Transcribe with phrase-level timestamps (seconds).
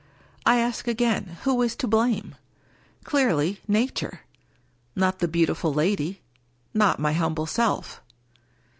[0.47, 2.33] I ask again, Who is to blame?
[3.03, 4.21] Clearly, nature.
[4.95, 6.21] Not the beauti ful lady—
[6.75, 8.01] ^not my humble self.